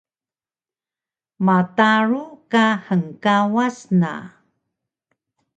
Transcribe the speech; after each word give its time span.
Mataru 1.45 2.23
ka 2.51 2.65
hngkawas 2.87 3.77
na 4.01 4.13